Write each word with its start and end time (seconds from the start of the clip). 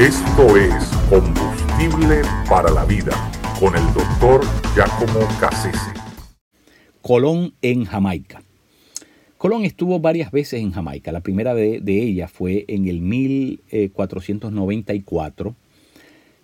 Esto 0.00 0.56
es 0.56 0.72
Combustible 1.10 2.22
para 2.48 2.70
la 2.70 2.86
Vida 2.86 3.12
con 3.60 3.76
el 3.76 3.84
doctor 3.92 4.40
Giacomo 4.74 5.28
Cassese. 5.38 5.92
Colón 7.02 7.52
en 7.60 7.84
Jamaica. 7.84 8.42
Colón 9.36 9.66
estuvo 9.66 10.00
varias 10.00 10.32
veces 10.32 10.62
en 10.62 10.72
Jamaica. 10.72 11.12
La 11.12 11.20
primera 11.20 11.54
de, 11.54 11.82
ellas 11.86 12.32
fue 12.32 12.64
en 12.68 12.88
el 12.88 13.02
1494 13.02 15.54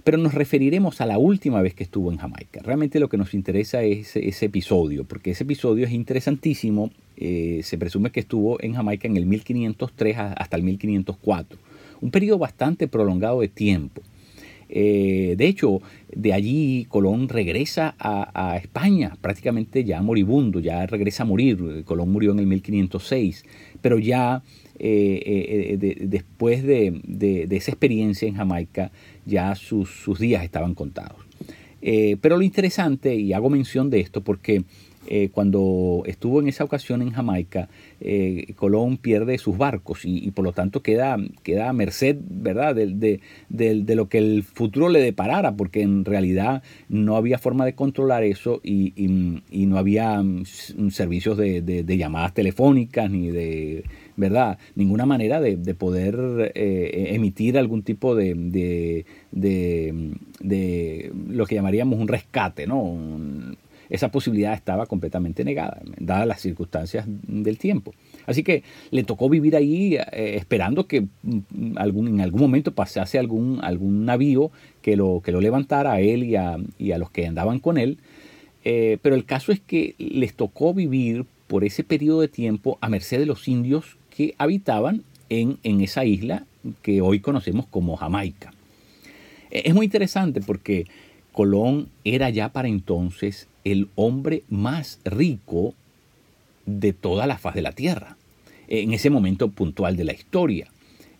pero 0.05 0.19
nos 0.19 0.35
referiremos 0.35 1.01
a 1.01 1.07
la 1.07 1.17
última 1.19 1.63
vez 1.63 1.75
que 1.75 1.83
estuvo 1.83 2.13
en 2.13 2.19
Jamaica. 2.19 2.61
Realmente 2.63 3.01
lo 3.01 3.09
que 3.09 3.17
nos 3.17 3.35
interesa 3.35 3.83
es 3.83 4.15
ese 4.15 4.47
episodio, 4.47 5.03
porque 5.03 5.33
ese 5.33 5.43
episodio 5.43 5.85
es 5.85 5.91
interesantísimo. 5.91 6.93
Eh, 7.17 7.63
se 7.65 7.77
presume 7.77 8.11
que 8.11 8.21
estuvo 8.21 8.63
en 8.63 8.75
Jamaica 8.75 9.09
en 9.09 9.17
el 9.17 9.27
1503 9.27 10.17
hasta 10.37 10.57
el 10.57 10.63
1504, 10.63 11.59
un 12.01 12.11
periodo 12.11 12.39
bastante 12.39 12.89
prolongado 12.89 13.41
de 13.41 13.49
tiempo. 13.49 14.03
Eh, 14.69 15.35
de 15.39 15.47
hecho, 15.47 15.81
de 16.13 16.33
allí 16.33 16.87
Colón 16.89 17.29
regresa 17.29 17.95
a, 17.99 18.57
España, 18.57 19.17
prácticamente 19.21 19.85
ya 19.85 20.03
moribundo, 20.03 20.61
ya 20.61 20.87
regresa 20.87 21.23
a 21.23 21.27
morir. 21.27 21.85
Colón 21.85 22.11
murió 22.11 22.33
en 22.33 22.41
el 22.41 22.47
1506, 22.47 23.45
pero 23.81 23.99
ya 23.99 24.43
eh, 24.79 25.97
después 26.01 26.63
de, 26.65 27.47
esa 27.51 27.71
experiencia 27.71 28.27
en 28.27 28.35
Jamaica, 28.35 28.91
ya 29.25 29.55
sus, 29.55 30.19
días 30.19 30.43
estaban 30.45 30.75
contados. 30.75 31.19
Eh, 31.83 32.17
pero 32.21 32.37
lo 32.37 32.43
interesante, 32.43 33.15
y 33.15 33.33
hago 33.33 33.49
mención 33.49 33.91
de 33.91 34.01
esto 34.01 34.23
porque 34.23 34.65
eh, 35.09 35.31
cuando 35.33 36.03
estuvo 36.07 36.41
en 36.41 36.49
esa 36.49 36.65
ocasión 36.65 37.03
en 37.03 37.11
Jamaica, 37.11 37.69
eh, 38.01 38.53
Colón 38.57 38.97
pierde 38.97 39.39
sus 39.39 39.57
barcos 39.57 40.01
y, 40.05 40.31
por 40.33 40.45
lo 40.45 40.53
tanto 40.53 40.83
queda, 40.83 41.17
queda 41.43 41.69
a 41.69 41.73
merced 41.73 42.17
¿verdad? 42.29 42.75
De, 42.75 43.21
lo 43.95 44.09
que 44.09 44.19
el 44.19 44.43
futuro 44.43 44.89
le 44.89 45.01
deparara, 45.01 45.57
porque 45.57 45.83
en 45.83 46.05
realidad 46.05 46.63
no 46.89 47.17
había 47.17 47.39
forma 47.39 47.65
de 47.65 47.75
controlar 47.75 48.25
eso 48.25 48.61
y, 48.63 48.93
no 49.51 49.79
había 49.79 50.23
mm, 50.23 50.45
servicios 50.91 51.37
de, 51.37 51.85
llamadas 51.97 52.35
telefónicas 52.35 53.11
ni 53.11 53.31
de 53.31 53.85
¿verdad? 54.17 54.59
Ninguna 54.75 55.07
manera 55.07 55.41
de, 55.41 55.57
poder 55.75 56.53
emitir 56.55 57.59
algún 57.59 57.83
tipo 57.83 58.15
de, 58.15 59.05
de, 59.31 61.13
lo 61.29 61.47
que 61.47 61.55
llamaríamos 61.55 61.99
un 61.99 62.09
rescate, 62.09 62.67
¿no? 62.67 63.57
Esa 63.91 64.11
posibilidad 64.11 64.55
estaba 64.55 64.87
completamente 64.87 65.45
negada, 65.45 65.81
dadas 65.99 66.27
las 66.27 66.41
circunstancias 66.41 67.05
del 67.07 67.59
tiempo. 67.59 67.95
Así 68.27 68.43
que 68.43 68.63
le 68.91 69.05
tocó 69.05 69.29
vivir 69.29 69.57
ahí 69.57 69.97
eh, 69.97 70.37
esperando 70.37 70.87
que 70.87 71.03
mm, 71.23 71.77
algún, 71.77 72.09
en 72.09 72.21
algún 72.21 72.41
momento 72.41 72.73
pasase 72.73 73.19
algún, 73.19 73.61
algún 73.63 74.05
navío 74.05 74.51
que 74.83 74.97
lo, 74.97 75.21
que 75.25 75.33
lo 75.33 75.41
levantara 75.41 75.93
a 75.93 76.01
él 76.01 76.25
y 76.25 76.37
a, 76.37 76.57
y 76.79 76.93
a 76.93 76.99
los 76.99 77.11
que 77.11 77.27
andaban 77.27 77.59
con 77.59 77.79
él. 77.79 77.99
Eh, 78.65 78.99
pero 79.03 79.15
el 79.15 79.25
caso 79.25 79.53
es 79.53 79.61
que 79.61 79.95
les 79.99 80.35
tocó 80.35 80.75
vivir 80.75 81.25
por 81.47 81.63
ese 81.63 81.85
periodo 81.85 82.21
de 82.21 82.29
tiempo 82.29 82.79
a 82.81 82.89
merced 82.89 83.19
de 83.19 83.27
los 83.27 83.47
indios 83.47 83.97
que 84.11 84.35
habitaban 84.39 85.05
en, 85.29 85.59
en 85.63 85.81
esa 85.81 86.05
isla 86.05 86.47
que 86.83 87.01
hoy 87.01 87.21
conocemos 87.21 87.67
como 87.67 87.97
Jamaica. 87.97 88.53
E, 89.51 89.63
es 89.67 89.75
muy 89.75 89.85
interesante 89.87 90.41
porque 90.41 90.87
Colón 91.37 91.91
era 92.03 92.31
ya 92.31 92.49
para 92.49 92.69
entonces 92.69 93.47
el 93.63 93.91
hombre 93.95 94.43
más 94.49 95.01
rico 95.05 95.75
de 96.65 96.95
toda 96.95 97.27
la 97.27 97.37
faz 97.37 97.55
de 97.55 97.61
la 97.61 97.73
tierra, 97.73 98.17
en 98.69 98.95
ese 98.95 99.11
momento 99.11 99.51
puntual 99.51 99.99
de 99.99 100.05
la 100.05 100.15
historia. 100.15 100.69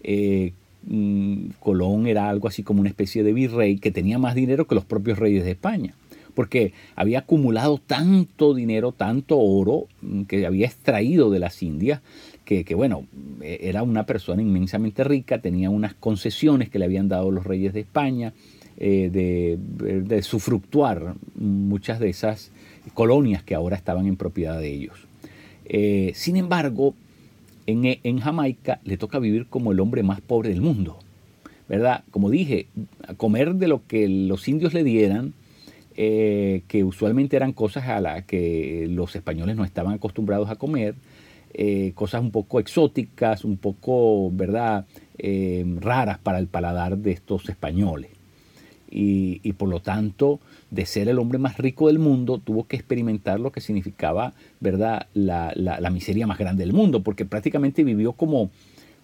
Eh, 0.03 0.55
mm, 0.87 1.49
Colón 1.61 2.07
era 2.07 2.31
algo 2.31 2.49
así 2.49 2.63
como 2.63 2.81
una 2.81 2.89
especie 2.89 3.25
de 3.25 3.35
virrey 3.35 3.77
que 3.77 3.91
tenía 3.91 4.19
más 4.19 4.35
dinero 4.35 4.67
que 4.67 4.75
los 4.75 4.87
propios 4.87 5.19
reyes 5.19 5.45
de 5.45 5.51
España, 5.51 5.95
porque 6.33 6.73
había 6.95 7.19
acumulado 7.19 7.79
tanto 7.87 8.55
dinero, 8.55 8.93
tanto 8.93 9.39
oro 9.39 9.87
mm, 10.01 10.23
que 10.23 10.47
había 10.47 10.65
extraído 10.65 11.31
de 11.31 11.41
las 11.41 11.63
Indias, 11.63 12.01
que, 12.47 12.65
bueno, 12.75 13.07
e, 13.43 13.59
era 13.69 13.83
una 13.83 14.07
persona 14.07 14.41
inmensamente 14.41 15.05
rica, 15.05 15.43
tenía 15.43 15.69
unas 15.69 15.93
concesiones 15.93 16.71
que 16.71 16.79
le 16.79 16.87
habían 16.87 17.09
dado 17.09 17.31
los 17.31 17.45
reyes 17.45 17.75
de 17.75 17.81
España, 17.81 18.33
eh, 18.79 19.09
de, 19.11 20.03
de 20.03 20.23
sufructuar 20.23 21.15
muchas 21.35 21.99
de 21.99 22.11
esas 22.11 22.53
colonias 22.93 23.43
que 23.43 23.55
ahora 23.55 23.75
estaban 23.75 24.07
en 24.07 24.17
propiedad 24.17 24.61
de 24.61 24.71
ellos. 24.71 24.99
Eh, 25.65 26.13
sin 26.15 26.37
embargo, 26.37 26.95
en, 27.67 27.99
en, 28.03 28.19
Jamaica 28.19 28.81
le 28.85 28.99
toca 28.99 29.19
vivir 29.19 29.47
como 29.47 29.73
el 29.73 29.81
hombre 29.81 30.03
más 30.03 30.21
pobre 30.21 30.51
del 30.51 30.61
mundo, 30.61 30.99
¿verdad? 31.71 32.05
Como 32.11 32.29
dije, 32.29 32.67
comer 33.17 33.55
de 33.55 33.67
lo 33.67 33.81
que 33.87 34.09
los 34.09 34.47
indios 34.47 34.75
le 34.75 34.85
dieran, 34.85 35.33
eh, 35.97 36.61
que 36.69 36.85
usualmente 36.85 37.35
eran 37.35 37.55
cosas 37.55 37.89
a 37.89 37.99
las 38.03 38.25
que 38.25 38.89
los 38.91 39.17
españoles 39.17 39.57
no 39.57 39.65
estaban 39.65 39.95
acostumbrados 39.95 40.51
a 40.51 40.57
comer, 40.57 40.97
cosas 41.95 42.21
un 42.21 42.31
poco 42.31 42.61
exóticas, 42.61 43.43
un 43.43 43.57
poco, 43.57 44.31
¿verdad?, 44.31 44.85
raras 45.81 46.19
para 46.19 46.39
el 46.39 46.47
paladar 46.47 46.99
de 46.99 47.13
estos 47.13 47.49
españoles 47.49 48.16
y, 48.99 49.53
por 49.53 49.69
lo 49.69 49.81
tanto, 49.81 50.41
de 50.71 50.87
ser 50.87 51.09
el 51.09 51.19
hombre 51.19 51.39
más 51.39 51.59
rico 51.59 51.89
del 51.89 51.99
mundo, 51.99 52.41
tuvo 52.43 52.67
que 52.67 52.77
experimentar 52.77 53.39
lo 53.39 53.53
que 53.53 53.61
significaba, 53.61 54.33
¿verdad?, 54.61 55.07
la, 55.13 55.53
la, 55.55 55.91
miseria 55.91 56.27
más 56.27 56.39
grande 56.39 56.65
del 56.65 56.73
mundo, 56.73 57.03
porque 57.03 57.27
prácticamente 57.27 57.85
vivió 57.85 58.15
como, 58.15 58.51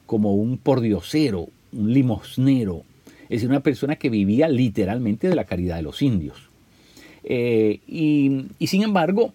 como 0.07 0.35
un 0.35 0.57
pordiosero, 0.57 1.49
un 1.73 1.93
limosnero, 1.93 2.85
es 3.25 3.29
decir, 3.29 3.51
una 3.51 3.61
persona 3.61 3.97
que 3.97 4.09
vivía 4.09 4.49
literalmente 4.49 5.29
de 5.29 5.35
la 5.35 5.45
caridad 5.45 5.77
de 5.77 5.83
los 5.83 6.01
indios. 6.01 6.49
Eh, 7.25 7.81
y, 7.87 8.67
sin 8.67 8.83
embargo, 8.83 9.35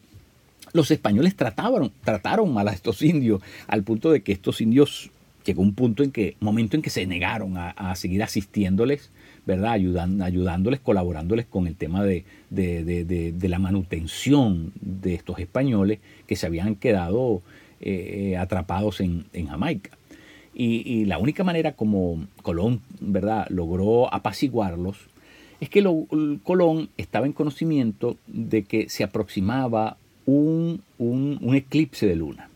los 0.74 0.90
españoles 0.90 1.36
trataron 1.36 2.54
mal 2.54 2.68
a 2.68 2.74
estos 2.74 3.04
indios, 3.04 3.44
al 3.68 3.84
punto 3.84 4.10
de 4.10 4.22
que 4.22 4.32
estos 4.32 4.60
indios 4.60 5.12
llegó 5.48 5.62
un 5.62 5.74
punto 5.74 6.04
en 6.04 6.12
que, 6.12 6.36
momento 6.42 6.76
en 6.76 6.82
que 6.82 6.90
se 6.90 7.06
negaron 7.08 7.54
a, 7.58 7.96
seguir 7.96 8.22
asistiéndoles 8.22 9.12
¿verdad? 9.46 9.72
ayudándoles, 9.72 10.82
colaborándoles 10.82 11.46
con 11.46 11.68
el 11.68 11.76
tema 11.76 12.04
de, 12.04 12.26
la 12.52 13.60
manutención 13.60 14.74
de 14.82 15.16
estos 15.16 15.40
españoles 15.40 16.00
que 16.28 16.36
se 16.36 16.46
habían 16.46 16.76
quedado 16.76 17.42
eh, 17.80 18.36
atrapados 18.38 19.00
en, 19.00 19.26
Jamaica. 19.48 19.92
Y, 20.54 21.06
la 21.06 21.18
única 21.18 21.44
manera 21.44 21.74
como 21.74 22.28
Colón 22.42 22.82
¿verdad? 23.00 23.48
logró 23.50 24.14
apaciguarlos 24.14 24.98
es 25.62 25.70
que 25.70 25.82
Colón 26.44 26.90
estaba 26.98 27.26
en 27.26 27.34
conocimiento 27.34 28.18
de 28.28 28.64
que 28.64 28.90
se 28.90 29.04
aproximaba 29.04 29.98
un, 30.26 30.82
un 30.98 31.56
eclipse 31.56 32.06
de 32.06 32.16
luna. 32.18 32.50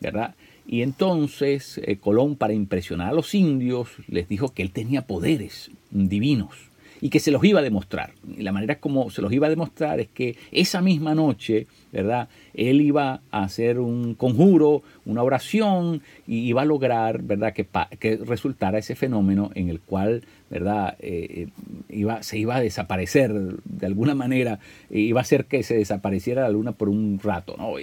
¿verdad? 0.00 0.34
Y 0.66 0.82
entonces 0.82 1.80
eh, 1.84 1.96
Colón, 1.98 2.36
para 2.36 2.54
impresionar 2.54 3.08
a 3.10 3.14
los 3.14 3.34
indios, 3.34 3.88
les 4.08 4.28
dijo 4.28 4.54
que 4.54 4.62
él 4.62 4.70
tenía 4.70 5.06
poderes 5.06 5.70
divinos 5.90 6.73
y 7.00 7.10
que 7.10 7.20
se 7.20 7.30
los 7.30 7.44
iba 7.44 7.60
a 7.60 7.62
demostrar. 7.62 8.12
Y 8.36 8.42
la 8.42 8.52
manera 8.52 8.78
como 8.80 9.10
se 9.10 9.22
los 9.22 9.32
iba 9.32 9.46
a 9.46 9.50
demostrar 9.50 10.00
es 10.00 10.08
que 10.08 10.36
esa 10.52 10.80
misma 10.80 11.14
noche, 11.14 11.66
¿verdad? 11.92 12.28
Él 12.54 12.80
iba 12.80 13.20
a 13.30 13.42
hacer 13.44 13.78
un 13.78 14.14
conjuro, 14.14 14.82
una 15.04 15.22
oración, 15.22 16.02
y 16.26 16.40
iba 16.40 16.62
a 16.62 16.64
lograr, 16.64 17.22
¿verdad?, 17.22 17.52
que, 17.52 17.66
que 17.98 18.16
resultara 18.16 18.78
ese 18.78 18.94
fenómeno 18.94 19.50
en 19.54 19.68
el 19.68 19.80
cual, 19.80 20.22
¿verdad?, 20.50 20.96
eh, 21.00 21.48
eh, 21.48 21.48
iba, 21.90 22.22
se 22.22 22.38
iba 22.38 22.56
a 22.56 22.60
desaparecer 22.60 23.32
de 23.32 23.86
alguna 23.86 24.14
manera, 24.14 24.58
e 24.90 25.00
iba 25.00 25.20
a 25.20 25.22
hacer 25.22 25.46
que 25.46 25.62
se 25.62 25.76
desapareciera 25.76 26.42
la 26.42 26.50
luna 26.50 26.72
por 26.72 26.88
un 26.88 27.20
rato, 27.22 27.56
¿no? 27.58 27.74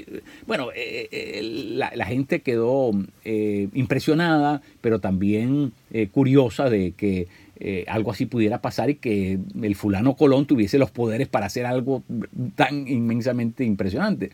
Bueno, 0.48 0.70
eh, 0.76 1.42
la, 1.44 1.92
la, 1.96 2.06
gente 2.06 2.42
quedó 2.42 2.92
impresionada, 3.24 4.62
pero 4.82 5.00
también 5.00 5.74
curiosa 6.12 6.70
de 6.70 6.92
que 6.94 7.28
eh, 7.64 7.86
algo 7.88 8.10
así 8.10 8.26
pudiera 8.26 8.60
pasar 8.60 8.90
y 8.90 8.96
que 8.96 9.38
el 9.62 9.76
fulano 9.76 10.16
Colón 10.16 10.48
tuviese 10.48 10.80
los 10.80 10.90
poderes 10.90 11.28
para 11.28 11.46
hacer 11.46 11.68
algo 11.68 12.02
tan 12.56 12.88
inmensamente 12.88 13.64
impresionante. 13.64 14.32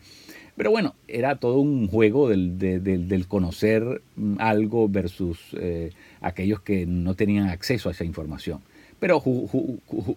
Pero 0.56 0.70
bueno, 0.70 0.94
era 1.08 1.36
todo 1.36 1.58
un 1.58 1.88
juego 1.88 2.30
del, 2.30 3.26
conocer 3.28 4.00
algo 4.38 4.88
versus 4.88 5.38
eh, 5.60 5.90
aquellos 6.22 6.62
que 6.62 6.86
no 6.86 7.16
tenían 7.16 7.50
acceso 7.50 7.90
a 7.90 7.92
esa 7.92 8.04
información. 8.04 8.60
Pero 8.98 9.22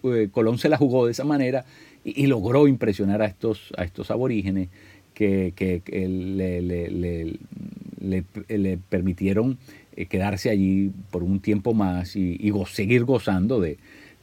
eh, 0.04 0.28
Colón 0.32 0.56
se 0.56 0.70
la 0.70 0.78
jugó 0.78 1.04
de 1.04 1.12
esa 1.12 1.24
manera 1.24 1.66
y, 2.04 2.26
logró 2.28 2.66
impresionar 2.66 3.20
a 3.20 3.26
estos, 3.26 3.74
a 3.76 3.84
estos 3.84 4.10
aborígenes 4.10 4.70
que, 5.12 5.52
le, 8.00 8.78
permitieron 8.88 9.58
eh, 9.94 10.06
quedarse 10.06 10.48
allí 10.48 10.90
por 11.10 11.22
un 11.22 11.40
tiempo 11.40 11.74
más 11.74 12.16
y, 12.16 12.52
seguir 12.66 13.04
gozando 13.04 13.60
de, 13.60 13.78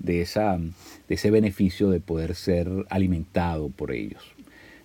ese 0.08 1.32
beneficio 1.32 1.90
de 1.90 2.00
poder 2.00 2.36
ser 2.36 2.68
alimentado 2.90 3.70
por 3.70 3.92
ellos. 3.92 4.24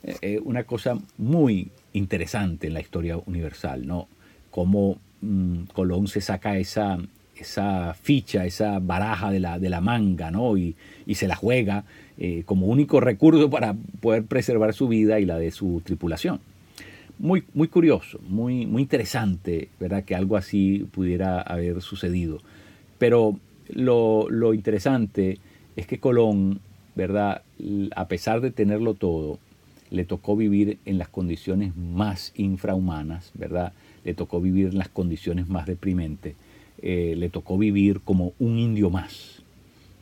Eh, 0.03 0.17
eh, 0.21 0.41
una 0.45 0.65
cosa 0.65 0.99
muy 1.17 1.71
interesante 1.93 2.67
en 2.67 2.75
la 2.75 2.81
historia 2.81 3.17
universal, 3.17 3.87
¿no? 3.87 4.09
Cómo 4.51 4.99
mm, 5.23 5.65
Colón 5.73 6.07
se 6.09 6.21
saca 6.21 6.59
esa, 6.59 6.99
esa 7.37 7.95
ficha, 7.95 8.45
esa 8.45 8.79
baraja 8.79 9.31
de 9.31 9.41
la, 9.41 9.81
manga, 9.81 10.31
¿no? 10.31 10.57
Y, 10.59 10.77
se 11.15 11.29
la 11.29 11.37
juega 11.37 11.85
como 12.45 12.67
único 12.67 13.01
recurso 13.01 13.51
para 13.51 13.75
poder 14.01 14.25
preservar 14.25 14.73
su 14.73 14.87
vida 14.87 15.19
y 15.19 15.25
la 15.25 15.39
de 15.39 15.51
su 15.51 15.83
tripulación. 15.85 16.41
Muy, 17.19 17.45
muy 17.55 17.69
curioso, 17.69 18.19
muy, 18.29 18.67
muy 18.67 18.83
interesante, 18.83 19.69
¿verdad? 19.79 20.05
Que 20.05 20.15
algo 20.15 20.37
así 20.37 20.87
pudiera 20.91 21.41
haber 21.41 21.81
sucedido. 21.81 22.41
Pero 22.99 23.39
lo, 23.69 24.29
lo 24.31 24.53
interesante 24.53 25.39
es 25.77 25.87
que 25.87 26.01
Colón, 26.01 26.61
¿verdad? 26.95 27.43
A 27.95 28.09
pesar 28.09 28.41
de 28.41 28.51
tenerlo 28.51 28.95
todo, 28.95 29.39
le 29.91 30.05
tocó 30.05 30.37
vivir 30.37 30.79
en 30.85 30.99
las 30.99 31.09
condiciones 31.09 31.77
más 31.77 32.33
infrahumanas, 32.37 33.31
¿verdad? 33.35 33.73
Le 34.05 34.15
tocó 34.15 34.41
vivir 34.41 34.69
en 34.69 34.79
las 34.79 34.89
condiciones 34.89 35.49
más 35.49 35.67
deprimentes, 35.67 36.35
eh, 36.83 37.15
le 37.17 37.31
tocó 37.31 37.57
vivir 37.57 38.01
como 38.01 38.33
un 38.41 38.59
indio 38.59 38.91
más, 38.91 39.43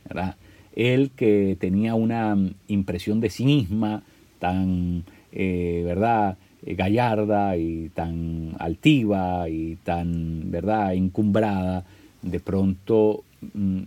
¿verdad? 0.05 0.35
Él 0.75 1.11
que 1.15 1.55
tenía 1.59 1.93
una 1.93 2.35
impresión 2.67 3.21
de 3.21 3.29
sí 3.29 3.45
misma 3.45 4.01
tan, 4.39 5.03
eh, 5.31 5.83
¿verdad? 5.85 6.37
Eh, 6.65 6.75
gallarda 6.75 7.57
y 7.57 7.89
tan 7.89 8.55
altiva 8.59 9.49
y 9.49 9.75
tan, 9.83 10.51
¿verdad?, 10.51 10.93
encumbrada, 10.93 11.83
de 12.21 12.39
pronto 12.39 13.23
mm, 13.53 13.81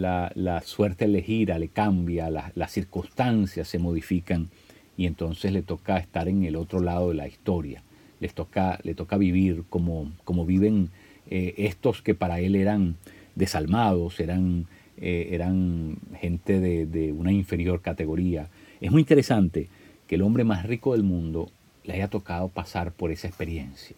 la, 0.00 0.62
suerte 0.64 1.08
le 1.08 1.22
gira, 1.22 1.58
le 1.58 1.68
cambia, 1.68 2.30
las 2.30 2.70
circunstancias 2.70 3.68
se 3.68 3.78
modifican 3.78 4.48
y 4.96 5.06
entonces 5.06 5.52
le 5.52 5.62
toca 5.62 5.96
estar 5.96 6.28
en 6.28 6.44
el 6.44 6.56
otro 6.56 6.80
lado 6.80 7.08
de 7.08 7.14
la 7.14 7.26
historia. 7.26 7.82
Les 8.20 8.34
toca, 8.34 8.78
le 8.82 8.94
toca 8.94 9.16
vivir 9.16 9.64
como, 9.70 10.12
como 10.24 10.44
viven 10.44 10.90
eh, 11.30 11.54
estos 11.56 12.02
que 12.02 12.14
para 12.14 12.40
él 12.40 12.54
eran 12.54 12.96
desalmados, 13.34 14.20
eran, 14.20 14.66
eh, 14.98 15.28
eran 15.30 15.96
gente 16.20 16.60
de, 16.60 17.12
una 17.12 17.32
inferior 17.32 17.80
categoría. 17.80 18.48
Es 18.82 18.90
muy 18.90 19.00
interesante 19.00 19.68
que 20.06 20.16
el 20.16 20.22
hombre 20.22 20.44
más 20.44 20.66
rico 20.66 20.92
del 20.92 21.02
mundo 21.02 21.50
le 21.84 21.94
haya 21.94 22.08
tocado 22.08 22.48
pasar 22.48 22.92
por 22.92 23.10
esa 23.10 23.28
experiencia. 23.28 23.96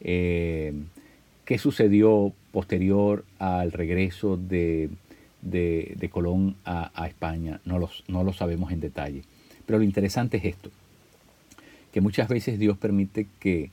Eh, 0.00 0.72
¿Qué 1.44 1.58
sucedió 1.58 2.32
posterior 2.52 3.24
al 3.38 3.72
regreso 3.72 4.36
de, 4.36 4.90
Colón 6.10 6.56
a, 6.64 7.06
España? 7.08 7.60
No, 7.64 7.88
no 8.08 8.24
lo 8.24 8.32
sabemos 8.32 8.72
en 8.72 8.80
detalle. 8.80 9.22
Pero 9.66 9.78
lo 9.78 9.84
interesante 9.84 10.36
es 10.36 10.44
esto, 10.44 10.70
que 11.92 12.00
muchas 12.00 12.28
veces 12.28 12.58
Dios 12.58 12.78
permite 12.78 13.26
que 13.40 13.70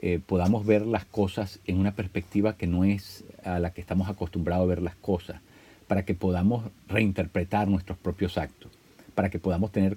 eh, 0.00 0.20
podamos 0.24 0.64
ver 0.64 0.86
las 0.86 1.04
cosas 1.04 1.58
en 1.66 1.78
una 1.78 1.92
perspectiva 1.92 2.56
que 2.56 2.66
no 2.66 2.84
es 2.84 3.24
a 3.44 3.58
la 3.58 3.70
que 3.70 3.80
estamos 3.80 4.08
acostumbrados 4.08 4.64
a 4.64 4.68
ver 4.68 4.82
las 4.82 4.94
cosas, 4.94 5.40
para 5.86 6.04
que 6.04 6.14
podamos 6.14 6.70
reinterpretar 6.88 7.66
nuestros 7.66 7.98
propios 7.98 8.38
actos, 8.38 8.70
para 9.14 9.30
que 9.30 9.38
podamos 9.38 9.72
tener 9.72 9.96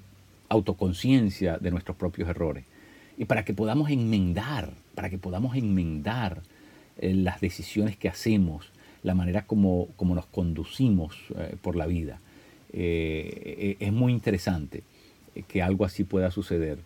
autoconciencia 0.51 1.57
de 1.57 1.71
nuestros 1.71 1.97
propios 1.97 2.29
errores 2.29 2.65
y 3.17 3.25
para 3.25 3.45
que 3.45 3.53
podamos 3.53 3.89
enmendar, 3.89 4.73
para 4.95 5.09
que 5.09 5.17
podamos 5.17 5.55
enmendar 5.55 6.41
eh, 6.97 7.13
las 7.13 7.41
decisiones 7.41 7.97
que 7.97 8.09
hacemos, 8.09 8.71
la 9.03 9.15
manera 9.15 9.45
como, 9.45 9.87
como 9.95 10.15
nos 10.15 10.25
conducimos 10.27 11.15
eh, 11.37 11.55
por 11.61 11.75
la 11.75 11.87
vida. 11.87 12.19
es 12.73 13.91
muy 13.91 14.13
interesante 14.13 14.83
que 15.47 15.61
algo 15.61 15.85
así 15.85 16.03
pueda 16.03 16.31
suceder, 16.31 16.77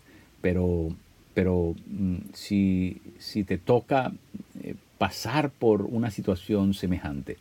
pero, 0.41 0.89
pero 1.33 1.75
mm, 1.87 2.17
si, 2.33 3.01
si, 3.17 3.43
te 3.43 3.57
toca 3.57 4.13
eh, 4.61 4.75
pasar 4.97 5.49
por 5.49 5.83
una 5.83 6.11
situación 6.11 6.73
semejante, 6.73 7.37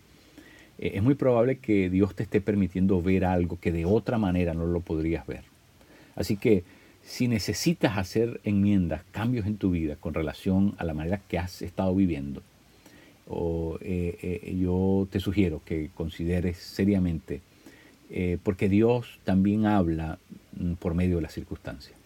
eh, 0.78 0.92
es 0.94 1.02
muy 1.02 1.14
probable 1.14 1.58
que 1.58 1.90
Dios 1.90 2.14
te 2.14 2.22
esté 2.22 2.40
permitiendo 2.40 3.00
ver 3.02 3.24
algo 3.24 3.58
que 3.60 3.72
de 3.72 3.84
otra 3.84 4.18
manera 4.18 4.54
no 4.54 4.66
lo 4.66 4.80
podrías 4.80 5.26
ver. 5.26 5.53
Así 6.16 6.36
que 6.36 6.64
si 7.02 7.28
necesitas 7.28 7.98
hacer 7.98 8.40
enmiendas, 8.44 9.02
cambios 9.10 9.46
en 9.46 9.56
tu 9.56 9.70
vida 9.70 9.96
con 9.96 10.14
relación 10.14 10.74
a 10.78 10.84
la 10.84 10.94
manera 10.94 11.20
que 11.28 11.38
has 11.38 11.62
estado 11.62 11.94
viviendo, 11.94 12.42
eh, 13.80 14.56
yo 14.60 15.08
te 15.10 15.20
sugiero 15.20 15.60
que 15.64 15.90
consideres 15.94 16.58
seriamente 16.58 17.40
eh, 18.10 18.38
porque 18.42 18.68
Dios 18.68 19.18
también 19.24 19.66
habla 19.66 20.18
mm, 20.56 20.74
por 20.74 20.94
medio 20.94 21.16
de 21.16 21.22
las 21.22 21.32
circunstancias. 21.32 21.96